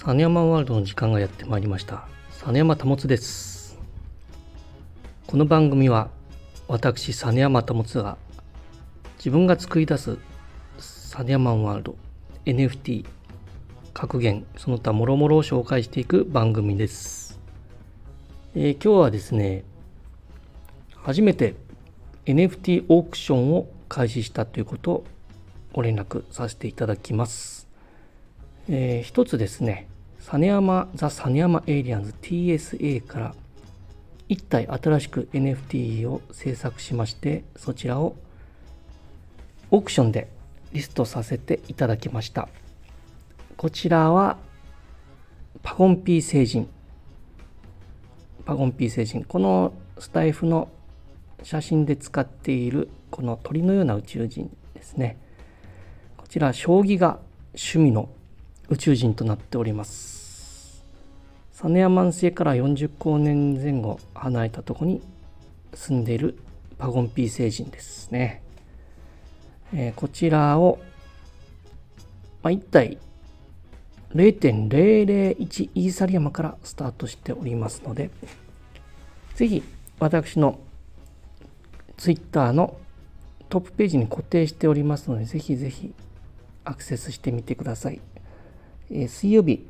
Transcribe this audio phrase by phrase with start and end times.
[0.00, 2.06] サネヤマワールドの時間がやってまいりました。
[2.30, 3.76] サネヤマタモツです。
[5.26, 6.08] この番組は
[6.68, 8.16] 私サネヤマタモツが
[9.16, 10.16] 自分が作り出す
[10.78, 11.96] サネヤマンワールド
[12.44, 13.06] NFT
[13.92, 17.40] 格言その他もろもろを紹介していく番組です、
[18.54, 19.64] えー、今日はですね
[20.94, 21.56] 初めて
[22.24, 25.04] NFT オークションを開始したということを
[25.72, 27.67] ご連絡させていただきます。
[28.70, 29.88] えー、一つですね、
[30.20, 33.34] サネヤマ・ The サネヤマ Aliens TSA から
[34.28, 38.14] 1体新しく NFT を制作しまして、そちらを
[39.70, 40.28] オークションで
[40.72, 42.50] リストさせていただきました。
[43.56, 44.36] こちらは
[45.62, 46.68] パゴンピー星人。
[48.44, 49.24] パゴンピー星人。
[49.24, 50.68] このスタイフの
[51.42, 55.16] 写真で使っているこの鳥のような宇宙人ですね。
[56.18, 57.18] こちら、将棋が
[57.54, 58.10] 趣味の
[58.70, 60.84] 宇宙人となっております。
[61.52, 65.02] サネヤマン星から40光年前後離れたとこに
[65.74, 66.38] 住んでいる
[66.78, 68.42] パゴンピー星人ですね。
[69.74, 70.78] えー、こちらを、
[72.42, 72.98] まあ、1体
[74.14, 78.10] 0.001イーサリアムからスタートしておりますので、
[79.34, 79.62] ぜひ
[79.98, 80.58] 私の
[81.96, 82.76] Twitter の
[83.48, 85.92] トップページに固定しておりますので、ぜひぜひ
[86.64, 88.00] アクセスしてみてください。
[88.90, 89.66] えー、水曜日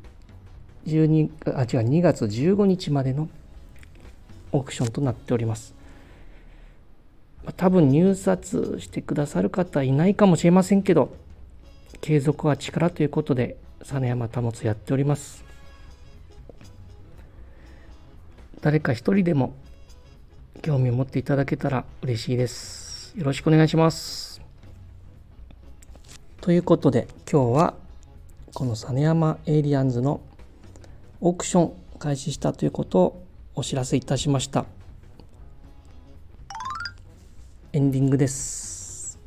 [0.85, 3.29] 12あ違う2月15日までの
[4.51, 5.75] オークションとなっております。
[7.55, 11.15] 多分入札してくださる方いないかもしれませんけど、
[12.01, 15.43] 継続は力ということで、実山保やっております。
[18.61, 19.53] 誰か一人でも
[20.61, 23.13] 興味を持っていただけたら嬉しいです。
[23.17, 24.41] よろしくお願いします。
[26.41, 27.73] ということで今日は
[28.53, 30.21] この実山エイリアンズの
[31.21, 33.23] オークション開始したということを
[33.55, 34.65] お知らせいたしました。
[37.73, 39.19] エンディングです。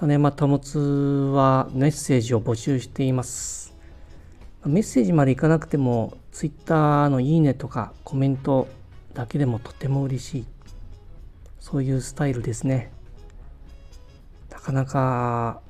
[0.00, 0.46] 実山保
[1.32, 3.74] はメッセージを募集しています。
[4.64, 8.68] メッセージまでいかなくても Twitter のいいねとかコメント
[9.14, 10.46] だけでもとても嬉しい
[11.60, 12.90] そういうスタイルですね
[14.50, 15.60] なかなか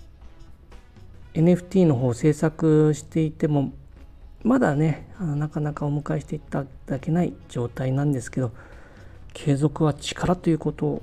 [1.35, 3.73] NFT の方制作していても
[4.43, 8.53] まだねなかなかお迎えしていただけない状態なんですけど
[9.33, 11.03] 継続は力ということを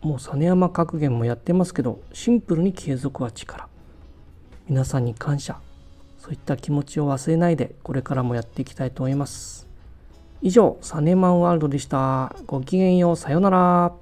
[0.00, 3.68] もう実山格言もやってますけどシンプルに継続は力
[4.68, 5.58] 皆さんに感謝
[6.18, 9.68] そういった気持ちを忘れないでこれからもやっていきたいと思います
[10.40, 12.34] 以上、サネマンワールドでした。
[12.46, 13.92] ごきげんよう、さようなら。